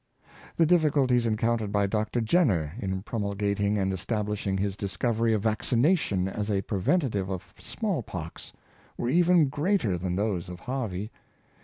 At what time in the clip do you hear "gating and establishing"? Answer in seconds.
3.37-4.57